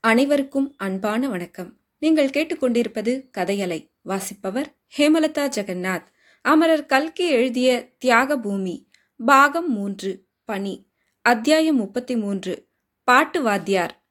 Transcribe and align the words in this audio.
அனைவருக்கும் 0.00 0.74
அன்பான 0.76 1.28
வணக்கம். 1.28 1.76
நீங்கள் 1.98 2.28
கேட்டுக்கொண்டிருப்பது 2.28 3.30
கதையலை 3.38 3.90
வாசிப்பவர் 4.02 4.76
ஹேமலதா 4.98 5.48
ஜெகநாத். 5.56 6.04
அமரர் 6.42 6.86
கல்கி 6.86 7.28
எழுதிய 7.28 7.88
தியாக 7.98 8.38
பூமி 8.38 8.90
பாகம் 9.26 9.72
மூன்று 9.72 10.24
பணி 10.44 10.86
அத்தியாயம் 11.22 11.76
முப்பத்தி 11.76 12.16
மூன்று 12.16 12.66
பாட்டு 13.04 13.42
வாத்தியார். 13.42 14.04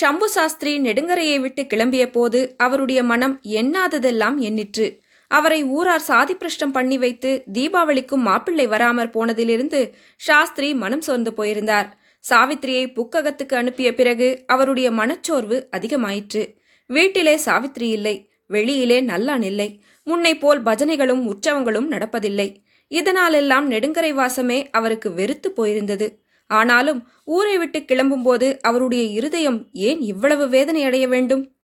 ஷம்பு 0.00 0.24
சாஸ்திரி 0.24 0.80
நெடுங்கரையை 0.80 1.40
விட்டு 1.40 1.62
கிளம்பிய 1.62 2.10
போது 2.12 2.54
அவருடைய 2.56 3.02
மனம் 3.02 3.40
எண்ணாததெல்லாம் 3.42 4.38
எண்ணிற்று. 4.38 5.00
அவரை 5.28 5.64
ஊரார் 5.64 6.00
சாதி 6.00 6.34
பிரஷ்டம் 6.34 6.72
பண்ணி 6.72 6.98
வைத்து 6.98 7.42
தீபாவளிக்கும் 7.52 8.26
மாப்பிள்ளை 8.30 8.66
வராமற் 8.66 9.14
போனதிலிருந்து 9.16 9.92
சாஸ்திரி 10.16 10.74
மனம் 10.74 11.00
சோர்ந்து 11.00 11.34
போயிருந்தார். 11.34 12.04
சாவித்திரியை 12.30 12.92
புக்ககத்துக்கு 12.92 13.56
அனுப்பிய 13.56 13.94
பிறகு 13.94 14.44
அவருடைய 14.46 14.90
மனச்சோர்வு 14.90 15.68
அதிகமாயிற்று. 15.76 16.56
வீட்டிலே 16.86 17.36
சாவித்திரி 17.36 17.88
இல்லை. 17.88 18.30
வெளியிலே 18.46 19.00
நல்லான் 19.00 19.42
இல்லை. 19.42 19.82
முன்னை 20.04 20.38
போல் 20.38 20.62
பஜனைகளும் 20.62 21.32
உற்சவங்களும் 21.32 21.90
நடப்பதில்லை. 21.90 22.56
இதனாலெல்லாம் 22.90 23.70
நெடுங்கரை 23.70 24.12
வாசமே 24.12 24.68
அவருக்கு 24.70 25.12
வெறுத்து 25.12 25.52
போயிருந்தது. 25.56 26.24
ஆனாலும் 26.46 27.08
ஊரை 27.24 27.58
விட்டு 27.58 27.78
கிளம்பும்போது 27.78 28.58
அவருடைய 28.58 29.04
இருதயம் 29.04 29.68
ஏன் 29.72 30.00
இவ்வளவு 30.00 30.48
வேதனை 30.48 30.84
அடைய 30.84 31.08
வேண்டும்? 31.08 31.56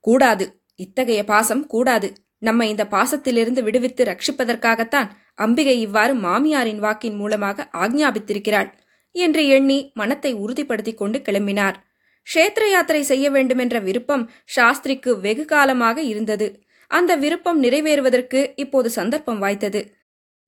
கூடாது. 0.00 0.62
இத்தகைய 0.76 1.24
பாசம் 1.24 1.66
கூடாது. 1.66 2.12
நம்ம 2.38 2.66
இந்த 2.66 2.86
பாசத்திலிருந்து 2.90 3.62
விடுவித்து 3.62 4.04
ரட்சிப்பதற்காகத்தான் 4.04 5.08
அம்பிகை 5.34 5.80
இவ்வாறு 5.80 6.14
மாமியாரின் 6.14 6.78
வாக்கின் 6.78 7.14
மூலமாக 7.14 7.68
ஆக்ஞாபித்திருக்கிறாள். 7.72 8.72
என்று 9.12 9.46
எண்ணி 9.46 9.90
மனத்தை 9.94 10.34
உறுதிப்படுத்திக் 10.34 10.96
கொண்டு 10.96 11.18
கிளம்பினார். 11.18 11.74
க்ஷேத்திர 12.34 12.70
யாத்திரை 12.70 13.02
செய்ய 13.02 13.30
வேண்டுமென்ற 13.30 13.78
விருப்பம் 13.78 14.30
சாஸ்திரிக்கு 14.56 15.20
வெகு 15.20 15.44
காலமாக 15.44 16.02
இருந்தது. 16.02 16.60
அந்த 16.86 17.16
விருப்பம் 17.16 17.62
நிறைவேறுவதற்கு 17.62 18.52
இப்போது 18.56 18.90
சந்தர்ப்பம் 18.90 19.42
வாய்த்தது. 19.42 19.92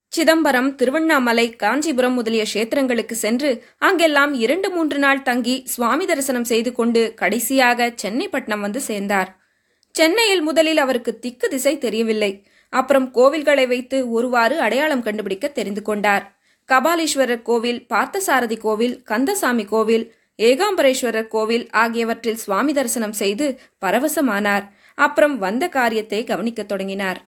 சிதம்பரம் 0.09 0.75
திருவண்ணாமலை 0.75 1.57
காஞ்சிபுரம் 1.57 2.15
முதலிய 2.15 2.45
கஷேத்திரங்களுக்கு 2.55 3.13
சென்று 3.13 3.65
அங்கெல்லாம் 3.79 4.35
இரண்டு 4.35 4.71
மூன்று 4.71 4.99
நாள் 4.99 5.23
தங்கி 5.23 5.63
சுவாமி 5.67 6.07
தரிசனம் 6.07 6.45
செய்து 6.45 6.73
கொண்டு 6.73 7.15
கடைசியாக 7.15 7.95
சென்னைப்பட்டினம் 8.03 8.61
வந்து 8.61 8.81
சேர்ந்தார். 8.81 9.43
சென்னையில் 9.91 10.43
முதலில் 10.43 10.77
அவருக்கு 10.77 11.19
திக்கு 11.19 11.49
திசை 11.49 11.79
தெரியவில்லை. 11.79 12.47
அப்புறம் 12.69 13.15
கோவில்களை 13.15 13.67
வைத்து 13.67 14.11
ஒருவாறு 14.11 14.61
அடையாளம் 14.61 15.03
கண்டுபிடிக்க 15.03 15.49
தெரிந்து 15.49 15.83
கொண்டார். 15.83 16.34
கபாலீஸ்வரர் 16.73 17.43
கோவில் 17.43 17.87
பார்த்தசாரதி 17.95 18.59
கோவில் 18.59 19.03
கந்தசாமி 19.03 19.65
கோவில் 19.65 20.15
ஏகாம்பரேஸ்வரர் 20.43 21.27
கோவில் 21.27 21.71
ஆகியவற்றில் 21.71 22.37
சுவாமி 22.37 22.73
தரிசனம் 22.73 23.13
செய்து 23.13 23.61
பரவசமானார். 23.85 24.69
அப்புறம் 24.95 25.39
வந்த 25.39 25.69
காரியத்தை 25.69 26.25
கவனிக்கத் 26.25 26.69
தொடங்கினார். 26.69 27.23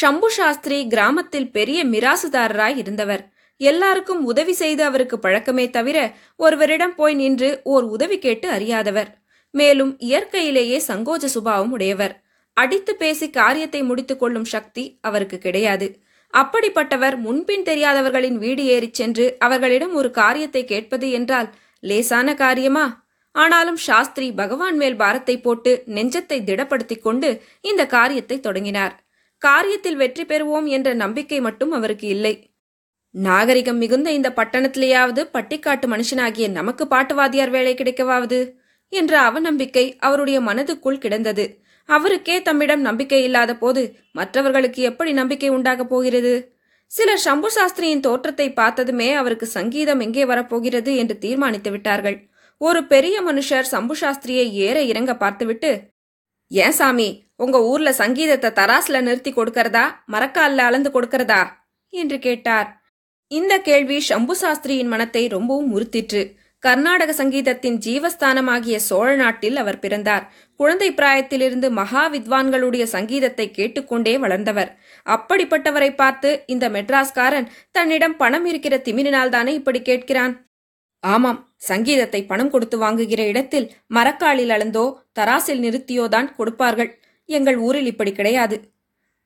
ஷம்பு 0.00 0.26
சாஸ்திரி 0.26 0.86
கிராமத்தில் 0.86 1.52
பெரிய 1.52 1.86
மிராசுதாரராய் 1.86 2.76
இருந்தவர். 2.76 3.28
எல்லாருக்கும் 3.56 4.24
உதவி 4.24 4.52
செய்து 4.52 4.84
அவருக்கு 4.84 5.18
பழக்கமே 5.18 5.70
தவிர 5.70 6.14
ஒருவரிடம் 6.36 6.94
போய் 6.94 7.14
நின்று 7.14 7.60
ஓர் 7.64 7.84
உதவி 7.84 8.18
கேட்டு 8.18 8.48
அறியாதவர். 8.48 9.18
மேலும் 9.50 9.98
இயற்கையிலேயே 9.98 10.82
சங்கோஜ 10.86 11.24
சுபாவம் 11.24 11.70
உடையவர். 11.70 12.22
அடித்து 12.52 12.96
பேசி 12.96 13.30
காரியத்தை 13.30 13.82
முடித்துக் 13.82 14.18
கொள்ளும் 14.18 14.44
சக்தி 14.44 14.98
அவருக்கு 15.00 15.38
கிடையாது. 15.38 16.06
அப்படிப்பட்டவர் 16.34 17.16
முன்பின் 17.16 17.62
தெரியாதவர்களின் 17.62 18.38
வீடு 18.38 18.64
ஏறிச் 18.64 18.94
சென்று 18.94 19.36
அவர்களிடம் 19.38 19.94
ஒரு 19.94 20.10
காரியத்தை 20.10 20.64
கேட்பது 20.64 21.10
என்றால் 21.10 21.48
லேசான 21.82 22.34
காரியமா? 22.34 23.06
ஆனாலும் 23.34 23.76
சாஸ்திரி 23.76 24.32
பகவான் 24.32 24.76
மேல் 24.76 24.96
பாரத்தை 24.96 25.40
போட்டு 25.40 25.72
நெஞ்சத்தை 25.86 26.38
திடப்படுத்திக் 26.44 27.02
கொண்டு 27.02 27.42
இந்த 27.60 27.86
காரியத்தை 27.86 28.40
தொடங்கினார். 28.40 28.94
காரியத்தில் 29.42 29.96
வெற்றி 29.96 30.24
பெறுவோம் 30.24 30.66
என்ற 30.66 30.94
நம்பிக்கை 30.94 31.40
மட்டும் 31.40 31.70
அவருக்கு 31.70 32.06
இல்லை. 32.08 32.34
நாகரிகம் 33.14 33.78
மிகுந்த 33.78 34.12
இந்த 34.12 34.28
பட்டணத்திலேயாவது 34.36 35.22
பட்டிக்காட்டு 35.32 35.86
மனுஷனாகிய 35.86 36.48
நமக்கு 36.50 36.84
பாட்டுவாதியார் 36.86 37.50
வேலை 37.50 37.74
கிடைக்கவாவது? 37.74 38.40
என்ற 38.92 39.30
அவநம்பிக்கை 39.30 39.84
அவருடைய 39.98 40.40
மனதுக்குள் 40.40 40.98
கிடந்தது. 40.98 41.44
அவருக்கே 41.88 42.42
தம்மிடம் 42.42 42.80
நம்பிக்கை 42.80 43.22
இல்லாத 43.22 43.56
போது 43.56 43.82
மற்றவர்களுக்கு 44.12 44.82
எப்படி 44.82 45.12
நம்பிக்கை 45.12 45.48
உண்டாகப் 45.48 45.88
போகிறது? 45.88 46.56
சிலர் 46.90 47.18
சம்பு 47.18 47.48
சாஸ்திரியின் 47.50 48.00
தோற்றத்தை 48.00 48.52
பார்த்ததுமே 48.52 49.12
அவருக்கு 49.12 49.46
சங்கீதம் 49.46 50.00
எங்கே 50.00 50.24
வரப்போகிறது 50.24 50.96
என்று 50.96 51.18
தீர்மானித்து 51.18 51.70
விட்டார்கள். 51.70 52.28
ஒரு 52.60 52.84
பெரிய 52.84 53.16
மனுஷர் 53.22 53.70
சம்பு 53.74 53.94
சாஸ்திரியை 54.00 54.46
ஏற 54.66 54.82
இறங்க 54.82 55.16
பார்த்துவிட்டு 55.16 55.70
ஏன் 56.50 56.70
சாமி 56.70 57.08
உங்க 57.36 57.56
ஊர்ல 57.62 57.92
சங்கீதத்தை 57.92 58.50
தராசுல 58.50 59.00
நிறுத்தி 59.00 59.32
கொடுக்கறதா? 59.32 59.84
மரக்கால்ல 60.12 60.64
அளந்து 60.68 60.90
கொடுக்கறதா? 60.90 61.42
என்று 61.92 62.18
கேட்டார். 62.18 62.68
இந்த 63.30 63.54
கேள்வி 63.58 64.00
சம்பு 64.00 64.36
சாஸ்திரியின் 64.40 64.86
மனத்தை 64.86 65.26
ரொம்பவும் 65.26 65.72
உறுத்திற்று. 65.76 66.22
கர்நாடக 66.62 67.10
சங்கீதத்தின் 67.12 67.76
ஜீவஸ்தானமாகிய 67.84 68.76
சோழ 68.86 69.08
நாட்டில் 69.14 69.56
அவர் 69.56 69.78
பிறந்தார். 69.78 70.24
குழந்தை 70.60 70.88
பிராயத்திலிருந்து 70.90 71.68
மகா 71.70 72.02
வித்வான்களுடைய 72.14 72.84
சங்கீதத்தை 72.94 73.46
கேட்டுக்கொண்டே 73.50 74.14
வளர்ந்தவர். 74.18 74.70
அப்படிப்பட்டவரை 75.06 75.90
பார்த்து 75.94 76.30
இந்த 76.46 76.68
மெட்ராஸ்காரன் 76.68 77.46
தன்னிடம் 77.70 78.16
பணம் 78.16 78.44
இருக்கிற 78.44 78.76
திமிரினால்தானே 78.86 79.52
இப்படி 79.60 79.80
கேட்கிறான்? 79.80 80.34
ஆமாம் 81.04 81.38
சங்கீதத்தை 81.68 82.20
பணம் 82.26 82.50
கொடுத்து 82.50 82.76
வாங்குகிற 82.78 83.22
இடத்தில் 83.26 83.68
மரக்காலில் 83.94 84.54
அளந்தோ 84.56 84.84
தராசில் 85.20 85.62
நிறுத்தியோதான் 85.66 86.30
கொடுப்பார்கள். 86.34 86.90
எங்கள் 87.28 87.58
ஊரில் 87.58 87.90
இப்படி 87.92 88.12
கிடையாது. 88.12 88.56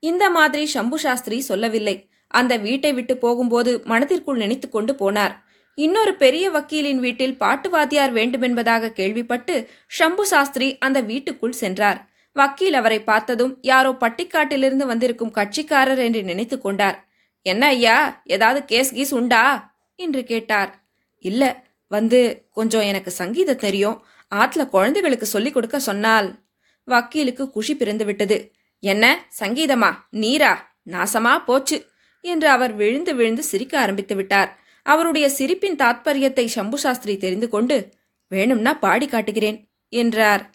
இந்த 0.03 0.25
மாதிரி 0.31 0.67
சம்பு 0.67 0.99
சாஸ்திரி 0.99 1.39
சொல்லவில்லை. 1.41 1.97
அந்த 2.31 2.53
வீட்டை 2.57 2.93
விட்டு 2.93 3.15
போகும்போது 3.17 3.73
மனதிற்குள் 3.85 4.43
நினைத்து 4.45 4.69
கொண்டு 4.69 4.93
போனார். 4.95 5.35
இன்னொரு 5.75 6.15
பெரிய 6.15 6.51
வக்கீலின் 6.51 6.99
வீட்டில் 6.99 7.39
பாட்டு 7.39 7.71
வாத்தியார் 7.71 8.13
வேண்டுமென்பதாக 8.13 8.89
கேள்விப்பட்டு 8.89 9.69
ஷம்பு 9.99 10.23
சாஸ்திரி 10.23 10.79
அந்த 10.79 11.01
வீட்டுக்குள் 11.01 11.53
சென்றார். 11.53 12.09
வக்கீல் 12.33 12.75
அவரை 12.75 13.03
பார்த்ததும் 13.03 13.59
யாரோ 13.61 13.91
பட்டிக்காட்டிலிருந்து 13.91 14.87
வந்திருக்கும் 14.87 15.33
கட்சிக்காரர் 15.35 15.99
என்று 15.99 16.23
நினைத்து 16.23 16.61
கொண்டார். 16.61 17.09
என்ன 17.43 17.67
ஐயா 17.67 18.23
ஏதாவது 18.25 18.65
கேஸ் 18.65 18.95
கீஸ் 18.95 19.15
உண்டா? 19.15 19.75
என்று 19.95 20.25
கேட்டார். 20.25 20.85
இல்ல 21.19 21.65
வந்து 21.89 22.49
கொஞ்சம் 22.51 22.81
எனக்கு 22.81 23.11
சங்கீதம் 23.11 23.57
தெரியும். 23.57 24.05
ஆத்துல 24.35 24.69
குழந்தைகளுக்கு 24.69 25.27
சொல்லிக் 25.27 25.55
கொடுக்க 25.55 25.79
சொன்னால். 25.79 26.39
வக்கீலுக்கு 26.85 27.51
குஷி 27.51 27.77
பிறந்து 27.77 28.05
விட்டது. 28.05 28.53
என்ன 28.79 29.27
சங்கீதமா? 29.41 29.95
நீரா? 30.13 30.57
நாசமா 30.91 31.45
போச்சு? 31.45 31.87
என்று 32.21 32.49
அவர் 32.49 32.75
விழுந்து 32.75 33.15
விழுந்து 33.15 33.43
சிரிக்க 33.43 33.81
ஆரம்பித்து 33.81 34.15
விட்டார். 34.15 34.62
அவருடைய 34.83 35.29
சிரிப்பின் 35.29 35.77
தாத்பரியத்தை 35.77 36.47
சம்பு 36.47 36.79
சாஸ்திரி 36.79 37.17
தெரிந்து 37.17 37.49
கொண்டு 37.49 37.89
வேணும்னா 38.29 38.75
பாடி 38.75 39.07
காட்டுகிறேன் 39.07 39.69
என்றார். 39.89 40.51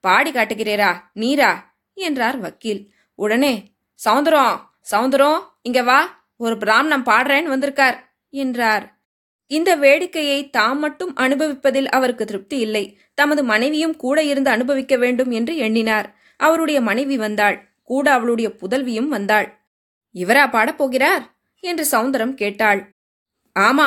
பாடி 0.00 0.30
காட்டுகிறேரா 0.32 1.00
நீரா? 1.14 1.64
என்றார் 1.94 2.38
வக்கீல். 2.38 2.90
உடனே 3.14 3.74
சவுந்தரம் 4.04 4.60
சவுந்தரம் 4.90 5.40
இங்க 5.62 5.82
வா 5.82 6.28
ஒரு 6.36 6.56
பிராமணம் 6.56 7.06
பாடுறேன்னு 7.06 7.42
வந்திருக்கார் 7.42 8.18
என்றார். 8.28 9.00
இந்த 9.46 9.76
வேடிக்கையை 9.76 10.50
தாம் 10.50 10.78
மட்டும் 10.78 11.14
அனுபவிப்பதில் 11.16 11.86
அவருக்கு 11.86 12.24
திருப்தி 12.24 12.58
இல்லை. 12.58 12.98
தமது 13.14 13.44
மனைவியும் 13.44 13.96
கூட 13.96 14.22
இருந்து 14.22 14.50
அனுபவிக்க 14.50 14.96
வேண்டும் 14.96 15.30
என்று 15.30 15.56
எண்ணினார். 15.56 16.16
அவருடைய 16.36 16.80
மனைவி 16.80 17.16
வந்தாள். 17.16 17.68
கூட 17.82 18.12
அவளுடைய 18.12 18.54
புதல்வியும் 18.60 19.08
வந்தாள். 19.08 19.68
இவரா 20.14 20.50
பாடப் 20.50 20.78
போகிறார்? 20.78 21.36
என்று 21.60 21.86
சவுந்தரம் 21.90 22.34
கேட்டாள். 22.34 22.95
ஆமா. 23.56 23.86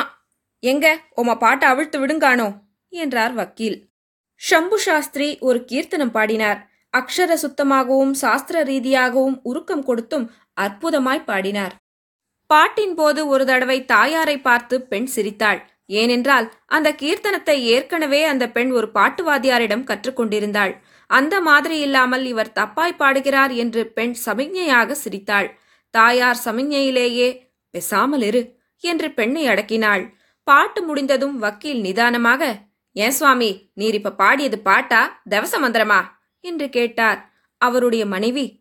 எங்க? 0.58 1.00
உமா 1.10 1.34
பாட்டை 1.34 1.68
அவிழ்த்து 1.68 2.06
விடுங்கானோ? 2.06 2.48
என்றார் 2.88 3.32
வக்கீல். 3.32 3.88
ஷம்பு 4.50 4.74
சாஸ்திரி 4.74 5.38
ஒரு 5.38 5.64
கீர்த்தனம் 5.64 6.10
பாடினார். 6.10 6.68
அக்ஷர 6.96 7.32
சுத்தமாகவும் 7.32 8.14
சாஸ்திர 8.14 8.62
ரீதியாகவும் 8.62 9.40
உருக்கம் 9.42 9.82
கொடுத்தும் 9.82 10.30
அற்புதமாய் 10.60 11.24
பாடினார். 11.24 11.74
பாட்டின் 12.46 12.94
போது 12.94 13.26
ஒரு 13.26 13.44
தடவை 13.46 13.84
தாயாரை 13.84 14.38
பார்த்து 14.38 14.82
பெண் 14.82 15.06
சிரித்தாள். 15.06 15.70
ஏனென்றால் 15.86 16.52
அந்த 16.66 16.92
கீர்த்தனத்தை 16.92 17.56
ஏற்கனவே 17.74 18.24
அந்த 18.24 18.48
பெண் 18.48 18.70
ஒரு 18.70 18.90
பாட்டுவாதியாரிடம் 18.94 19.84
கற்றுக்கொண்டிருந்தாள் 19.84 20.74
அந்த 21.06 21.40
மாதிரி 21.40 21.78
இல்லாமல் 21.78 22.24
இவர் 22.24 22.52
தப்பாய் 22.52 22.96
பாடுகிறார் 22.96 23.50
என்று 23.50 23.86
பெண் 23.86 24.14
சமிக்ஞையாக 24.26 24.92
சிரித்தாள். 24.92 25.48
தாயார் 25.90 26.42
சமிக்ஞையிலேயே 26.44 27.28
பெசாமல் 27.74 28.22
இரு. 28.22 28.59
என்று 28.80 29.10
பெண்ணை 29.10 29.46
அடக்கினாள். 29.46 30.04
பாட்டு 30.42 30.82
முடிந்ததும் 30.82 31.38
வக்கீல் 31.38 31.80
நிதானமாக 31.80 32.68
ஏன் 32.92 33.10
சுவாமி 33.10 33.70
நீர் 33.74 33.94
இப்ப 33.94 34.12
பாடியது 34.12 34.58
பாட்டா 34.58 35.22
தவச 35.30 35.54
மந்திரமா? 35.62 36.00
என்று 36.44 36.70
கேட்டார். 36.70 37.32
அவருடைய 37.56 38.06
மனைவி 38.06 38.58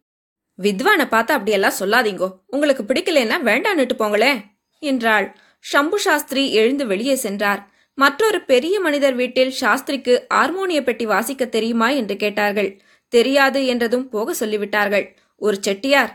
வித்வானை 0.60 1.07
பார்த்து 1.10 1.33
அப்படியெல்லாம் 1.33 1.80
சொல்லாதீங்கோ. 1.80 2.30
உங்களுக்கு 2.45 2.83
பிடிக்கலன்னா 2.83 3.38
வேண்டான்னுட்டு 3.42 3.95
போங்களே 3.98 4.31
என்றாள். 4.80 5.36
ஷம்பு 5.66 5.95
சாஸ்திரி 5.95 6.54
எழுந்து 6.54 6.88
வெளியே 6.88 7.16
சென்றார். 7.16 7.62
மற்றொரு 7.94 8.42
பெரிய 8.42 8.80
மனிதர் 8.80 9.16
வீட்டில் 9.16 9.54
சாஸ்திரிக்கு 9.62 10.25
ஹார்மோனிய 10.27 10.83
பெட்டி 10.83 11.06
வாசிக்க 11.06 11.45
தெரியுமா 11.45 11.89
என்று 11.89 12.16
கேட்டார்கள். 12.16 12.81
தெரியாது 13.13 13.66
என்றதும் 13.66 14.10
போக 14.10 14.45
சொல்லிவிட்டார்கள். 14.45 15.06
ஒரு 15.36 15.57
செட்டியார் 15.62 16.12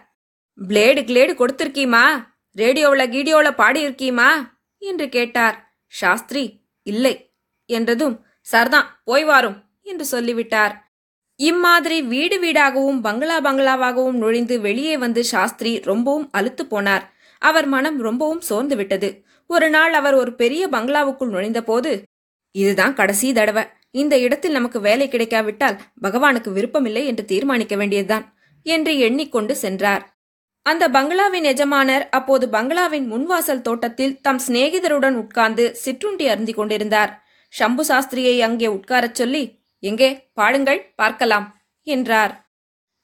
பிளேடு 0.69 1.03
கிளேடு 1.05 1.33
கொடுத்திருக்கீமா? 1.35 2.05
ரேடியோவில் 2.57 3.11
கீடியோவில் 3.11 3.59
பாடியிருக்கீமா? 3.59 4.53
என்று 4.79 5.09
கேட்டார். 5.09 5.77
சாஸ்திரி 5.87 6.61
இல்லை 6.83 7.35
என்றதும் 7.67 8.27
சர்தான் 8.53 8.89
போய் 9.05 9.25
வாரும் 9.25 9.65
என்று 9.83 10.05
சொல்லிவிட்டார். 10.05 10.93
இம்மாதிரி 11.37 12.03
வீடு 12.03 12.43
வீடாகவும் 12.43 13.01
பங்களா 13.01 13.41
பங்களாவாகவும் 13.41 14.13
நுழைந்து 14.13 14.61
வெளியே 14.61 14.97
வந்து 14.97 15.25
சாஸ்திரி 15.25 15.81
ரொம்பவும் 15.81 16.31
அலுத்து 16.33 16.65
போனார். 16.71 17.03
அவர் 17.39 17.67
மனம் 17.67 18.01
ரொம்பவும் 18.01 18.41
சோர்ந்து 18.41 18.77
விட்டது. 18.77 19.25
ஒரு 19.47 19.71
நாள் 19.71 19.93
அவர் 19.93 20.15
ஒரு 20.15 20.35
பெரிய 20.35 20.69
பங்களாவுக்குள் 20.69 21.31
நுழைந்தபோது 21.31 22.03
இதுதான் 22.51 22.95
கடைசி 22.95 23.33
தடவை. 23.33 23.65
இந்த 23.91 24.19
இடத்தில் 24.19 24.53
நமக்கு 24.53 24.81
வேலை 24.81 25.09
கிடைக்காவிட்டால் 25.09 25.81
பகவானுக்கு 26.03 26.53
விருப்பமில்லை 26.53 27.07
என்று 27.07 27.25
தீர்மானிக்க 27.25 27.77
வேண்டியதுதான் 27.77 28.39
என்று 28.63 28.99
எண்ணிக்கொண்டு 28.99 29.57
சென்றார். 29.57 30.14
அந்த 30.67 30.85
பங்களாவின் 30.89 31.45
எஜமானர் 31.45 32.05
அப்போது 32.09 32.49
பங்களாவின் 32.49 33.07
முன்வாசல் 33.13 33.63
தோட்டத்தில் 33.63 34.15
தம் 34.21 34.41
சிநேகிதருடன் 34.47 35.17
உட்கார்ந்து 35.23 35.65
சிற்றுண்டி 35.75 36.27
அருந்தி 36.29 36.53
கொண்டிருந்தார். 36.53 37.13
சம்பு 37.53 37.85
சாஸ்திரியை 37.85 38.37
அங்கே 38.41 38.67
உட்காரச் 38.67 39.15
சொல்லி 39.15 39.45
எங்கே? 39.83 40.09
பாடுங்கள் 40.35 40.81
பார்க்கலாம் 40.95 41.47
என்றார். 41.87 42.33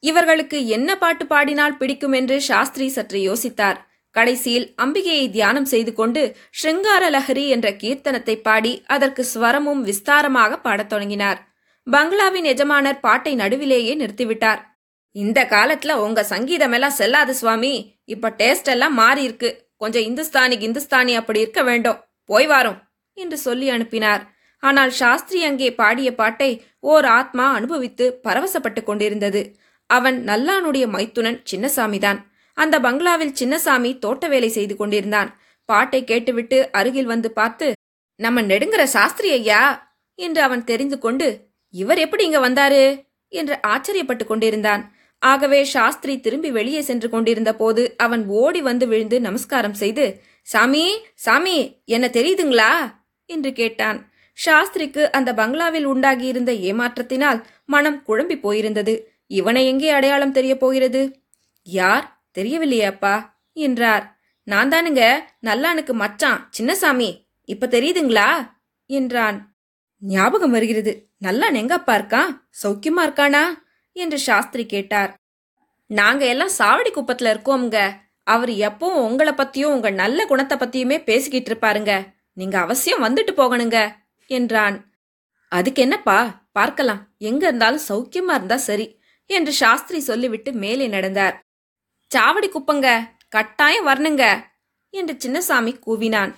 இவர்களுக்கு 0.03 0.59
என்ன 0.67 0.91
பாட்டு 0.97 1.25
பாடினால் 1.27 1.77
பிடிக்கும் 1.77 2.12
என்று 2.12 2.37
சாஸ்திரி 2.41 2.89
சற்று 2.89 3.19
யோசித்தார். 3.19 3.79
கடைசியில் 4.11 4.67
அம்பிகையை 4.83 5.27
தியானம் 5.31 5.65
செய்து 5.65 5.93
கொண்டு 5.95 6.23
ஸ்ருங்கார 6.61 7.03
லஹரி 7.11 7.45
என்ற 7.49 7.69
கீர்த்தனத்தை 7.73 8.37
பாடி 8.43 8.73
அதற்கு 8.87 9.23
ஸ்வரமும் 9.35 9.83
விஸ்தாரமாக 9.89 10.57
பாடத் 10.57 10.89
தொடங்கினார். 10.89 11.39
பங்களாவின் 11.87 12.45
எஜமானர் 12.45 13.01
பாட்டை 13.01 13.35
நடுவிலேயே 13.37 13.95
நிறுத்திவிட்டார். 13.95 14.61
இந்த 15.12 15.45
காலத்துல 15.45 15.93
உங்க 15.93 16.25
சங்கீதம் 16.25 16.73
எல்லாம் 16.73 16.91
செல்லாது 16.91 17.35
சுவாமி. 17.35 18.01
இப்ப 18.05 18.35
டேஸ்ட் 18.39 18.65
எல்லாம் 18.65 18.95
மாறி 18.95 19.23
இருக்கு. 19.23 19.71
கொஞ்சம் 19.77 20.03
இந்துஸ்தானி 20.03 20.57
கிந்துஸ்தானி 20.57 21.15
அப்படி 21.15 21.41
இருக்க 21.41 21.62
வேண்டும். 21.62 21.99
போய் 22.25 22.47
வாரும் 22.47 22.79
என்று 23.12 23.39
சொல்லி 23.39 23.69
அனுப்பினார். 23.69 24.39
ஆனால் 24.59 24.91
சாஸ்திரி 24.91 25.45
அங்கே 25.45 25.75
பாடிய 25.75 26.15
பாட்டை 26.15 26.65
ஓர் 26.81 27.05
ஆத்மா 27.05 27.53
அனுபவித்து 27.53 28.21
பரவசப்பட்டு 28.25 28.83
கொண்டிருந்தது. 28.83 29.57
அவன் 29.87 30.25
நல்லானுடைய 30.25 30.87
மைத்துனன் 30.87 31.41
சின்னசாமிதான். 31.51 32.19
அந்த 32.55 32.81
பங்களாவில் 32.81 33.37
சின்னசாமி 33.41 33.99
தோட்ட 33.99 34.29
வேலை 34.29 34.49
செய்து 34.49 34.77
கொண்டிருந்தான். 34.77 35.41
பாட்டை 35.65 36.05
கேட்டுவிட்டு 36.05 36.71
அருகில் 36.73 37.05
வந்து 37.05 37.31
பார்த்து 37.31 37.73
நம்ம 38.17 38.43
நெடுங்கிற 38.43 38.83
சாஸ்திரி 38.83 39.31
ஐயா 39.31 39.93
என்று 40.15 40.43
அவன் 40.43 40.65
தெரிந்து 40.65 40.99
கொண்டு 40.99 41.49
இவர் 41.75 41.99
எப்படி 41.99 42.25
இங்க 42.25 42.49
வந்தாரு? 42.49 43.09
என்று 43.29 43.59
ஆச்சரியப்பட்டு 43.67 44.25
கொண்டிருந்தான். 44.27 44.83
ஆகவே 45.23 45.65
சாஸ்திரி 45.65 46.21
திரும்பி 46.21 46.51
வெளியே 46.51 46.81
சென்று 46.81 47.09
கொண்டிருந்த 47.09 47.55
போது 47.55 47.95
அவன் 47.97 48.27
ஓடி 48.27 48.61
வந்து 48.63 48.89
விழுந்து 48.89 49.21
நமஸ்காரம் 49.21 49.75
செய்து 49.75 50.23
சாமி 50.43 50.85
சாமி 51.15 51.83
என்ன 51.85 52.07
தெரியுதுங்களா? 52.13 52.99
என்று 53.27 53.53
கேட்டான். 53.53 53.99
சாஸ்திரிக்கு 54.35 55.13
அந்த 55.13 55.35
பங்களாவில் 55.35 55.85
உண்டாகியிருந்த 55.85 56.53
ஏமாற்றத்தினால் 56.53 57.43
மனம் 57.65 58.03
குழம்பி 58.09 58.37
போயிருந்தது. 58.41 58.95
இவனை 59.27 59.67
எங்கே 59.67 59.89
அடையாளம் 59.89 60.33
தெரியப் 60.33 60.61
போகிறது? 60.61 61.03
யார்? 61.63 62.23
தெரியவில்லையே 62.39 62.85
அப்பா 62.85 63.15
என்றார். 63.53 64.05
நான் 64.43 64.69
தானுங்க 64.69 65.03
நல்லானுக்கு 65.43 65.93
மச்சான் 65.93 66.51
சின்னசாமி 66.59 67.11
இப்ப 67.45 67.67
தெரியுதுங்களா? 67.67 68.29
என்றான். 68.91 69.39
ஞாபகம் 69.99 70.51
வருகிறது. 70.51 70.93
நல்லான் 71.23 71.57
எங்கப்பா 71.63 71.95
இருக்கான் 71.95 72.31
சௌக்கியமா 72.63 73.03
இருக்கானா? 73.03 73.43
என்று 74.00 74.19
சாஸ்திரி 74.19 74.67
கேட்டார். 74.67 75.14
நாங்க 75.87 76.26
எல்லாம் 76.26 76.56
சாவடி 76.58 76.91
குப்பத்துல 76.94 77.32
இருக்கோம்ங்க. 77.35 77.79
அவர் 78.23 78.49
எப்பவும் 78.49 79.05
உங்களை 79.06 79.32
பத்தியும் 79.32 79.75
உங்க 79.75 79.91
நல்ல 79.91 80.26
குணத்தை 80.26 80.58
பத்தியுமே 80.58 81.05
பேசிக்கிட்டு 81.05 81.50
இருப்பாருங்க. 81.50 81.93
நீங்க 82.32 82.58
அவசியம் 82.58 83.05
வந்துட்டு 83.05 83.32
போகணுங்க 83.37 83.79
என்றான். 84.26 84.76
அதுக்கு 85.49 85.82
என்னப்பா 85.82 86.49
பார்க்கலாம். 86.52 87.00
எங்க 87.19 87.47
இருந்தாலும் 87.47 87.87
சௌக்கியமா 87.88 88.35
இருந்தா 88.35 88.56
சரி 88.56 88.87
என்று 89.26 89.52
சாஸ்திரி 89.52 90.00
சொல்லிவிட்டு 90.00 90.52
மேலே 90.52 90.87
நடந்தார். 90.87 91.35
சாவடி 92.11 92.49
குப்பங்க 92.50 92.88
கட்டாயம் 93.29 93.88
வரணுங்க 93.88 94.25
என்று 94.91 95.14
சின்னசாமி 95.25 95.73
கூவினான். 95.87 96.32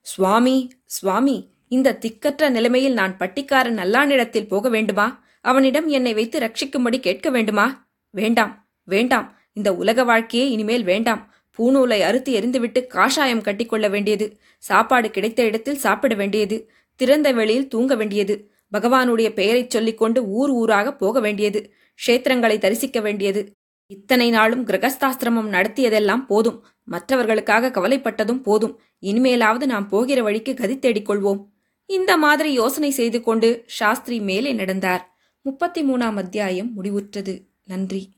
சுவாமி 0.00 0.56
சுவாமி 0.84 1.36
இந்த 1.68 1.98
திக்கற்ற 2.00 2.48
நிலைமையில் 2.50 2.92
நான் 2.92 3.16
பட்டிக்காரன் 3.16 3.78
நல்லானிடத்தில் 3.78 4.48
போக 4.48 4.68
வேண்டுமா? 4.68 5.21
அவனிடம் 5.42 5.88
என்னை 5.88 6.14
வைத்து 6.14 6.38
ரட்சிக்கும்படி 6.38 7.00
கேட்க 7.00 7.30
வேண்டுமா? 7.30 7.88
வேண்டாம் 8.10 8.60
வேண்டாம். 8.84 9.38
இந்த 9.52 9.74
உலக 9.74 10.04
வாழ்க்கையே 10.04 10.50
இனிமேல் 10.50 10.84
வேண்டாம். 10.84 11.34
பூநூலை 11.58 12.00
அறுத்து 12.00 12.40
எரிந்துவிட்டு 12.40 12.86
காஷாயம் 12.86 13.42
கட்டிக்கொள்ள 13.42 13.90
வேண்டியது. 13.90 14.40
சாப்பாடு 14.58 15.10
கிடைத்த 15.10 15.42
இடத்தில் 15.42 15.76
சாப்பிட 15.76 16.14
வேண்டியது. 16.14 16.70
திறந்த 16.96 17.32
வெளியில் 17.32 17.68
தூங்க 17.68 17.94
வேண்டியது. 17.94 18.50
பகவானுடைய 18.72 19.32
பெயரைச் 19.32 19.70
சொல்லிக்கொண்டு 19.70 20.24
ஊர் 20.24 20.50
ஊராக 20.50 20.94
போக 20.94 21.20
வேண்டியது. 21.20 21.72
க்ஷேத்திரங்களை 22.06 22.58
தரிசிக்க 22.58 23.00
வேண்டியது. 23.00 23.50
இத்தனை 23.86 24.30
நாளும் 24.30 24.66
கிரகஸ்தாசிரமம் 24.66 25.50
நடத்தியதெல்லாம் 25.50 26.24
போதும். 26.26 26.66
மற்றவர்களுக்காக 26.84 27.68
கவலைப்பட்டதும் 27.68 28.42
போதும். 28.42 28.80
இனிமேலாவது 29.02 29.64
நாம் 29.66 29.88
போகிற 29.88 30.22
வழிக்கு 30.22 30.54
கதி 30.54 30.78
தேடிக்கொள்வோம். 30.78 31.44
இந்த 31.86 32.16
மாதிரி 32.16 32.52
யோசனை 32.52 32.90
செய்து 32.90 33.22
கொண்டு 33.22 33.64
சாஸ்திரி 33.66 34.20
மேலே 34.20 34.52
நடந்தார். 34.52 35.11
முப்பத்தி 35.42 35.82
மூணாம் 35.82 36.14
அத்தியாயம் 36.14 36.82
முடிவுற்றது. 36.82 37.46
நன்றி. 37.64 38.12